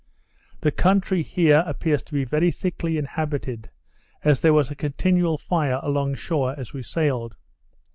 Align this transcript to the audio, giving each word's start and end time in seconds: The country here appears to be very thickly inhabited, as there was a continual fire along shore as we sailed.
The 0.61 0.71
country 0.71 1.21
here 1.21 1.61
appears 1.67 2.01
to 2.01 2.13
be 2.13 2.23
very 2.23 2.49
thickly 2.49 2.97
inhabited, 2.97 3.69
as 4.23 4.41
there 4.41 4.51
was 4.51 4.71
a 4.71 4.75
continual 4.75 5.37
fire 5.37 5.79
along 5.83 6.15
shore 6.15 6.55
as 6.57 6.73
we 6.73 6.81
sailed. 6.81 7.35